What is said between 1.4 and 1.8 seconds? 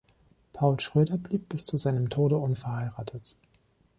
bis zu